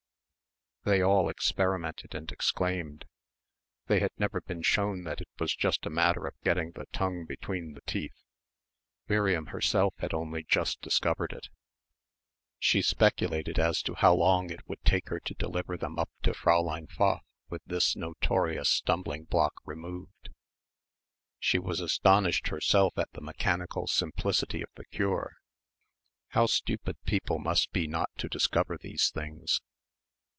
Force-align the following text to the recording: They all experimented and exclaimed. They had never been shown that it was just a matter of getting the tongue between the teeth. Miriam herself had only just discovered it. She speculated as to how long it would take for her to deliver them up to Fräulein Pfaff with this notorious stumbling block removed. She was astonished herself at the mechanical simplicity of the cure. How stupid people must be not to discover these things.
They 0.83 1.03
all 1.03 1.29
experimented 1.29 2.15
and 2.15 2.31
exclaimed. 2.31 3.05
They 3.85 3.99
had 3.99 4.13
never 4.17 4.41
been 4.41 4.63
shown 4.63 5.03
that 5.03 5.21
it 5.21 5.29
was 5.37 5.53
just 5.55 5.85
a 5.85 5.91
matter 5.91 6.25
of 6.25 6.41
getting 6.41 6.71
the 6.71 6.87
tongue 6.91 7.25
between 7.27 7.73
the 7.75 7.83
teeth. 7.85 8.23
Miriam 9.07 9.45
herself 9.53 9.93
had 9.99 10.11
only 10.11 10.41
just 10.43 10.81
discovered 10.81 11.33
it. 11.33 11.49
She 12.57 12.81
speculated 12.81 13.59
as 13.59 13.83
to 13.83 13.93
how 13.93 14.15
long 14.15 14.49
it 14.49 14.67
would 14.67 14.83
take 14.83 15.09
for 15.09 15.17
her 15.17 15.19
to 15.19 15.35
deliver 15.35 15.77
them 15.77 15.99
up 15.99 16.09
to 16.23 16.31
Fräulein 16.31 16.89
Pfaff 16.89 17.23
with 17.47 17.61
this 17.67 17.95
notorious 17.95 18.69
stumbling 18.71 19.25
block 19.25 19.53
removed. 19.63 20.29
She 21.37 21.59
was 21.59 21.79
astonished 21.79 22.47
herself 22.47 22.97
at 22.97 23.11
the 23.13 23.21
mechanical 23.21 23.85
simplicity 23.85 24.63
of 24.63 24.69
the 24.73 24.85
cure. 24.85 25.35
How 26.29 26.47
stupid 26.47 26.97
people 27.03 27.37
must 27.37 27.71
be 27.71 27.85
not 27.85 28.09
to 28.17 28.27
discover 28.27 28.79
these 28.79 29.11
things. 29.11 29.61